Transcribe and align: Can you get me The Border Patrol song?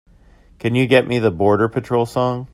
Can 0.57 0.73
you 0.73 0.87
get 0.87 1.07
me 1.07 1.19
The 1.19 1.29
Border 1.29 1.69
Patrol 1.69 2.07
song? 2.07 2.47